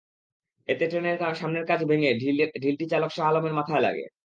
এতে 0.67 0.85
ট্রেনের 0.87 1.17
সামনের 1.35 1.65
কাচ 1.69 1.79
ভেঙে 1.89 2.09
ঢিলটি 2.61 2.85
চালক 2.91 3.11
শাহ 3.13 3.25
আলমের 3.29 3.57
মাথায় 3.59 3.83
লাগে। 3.87 4.05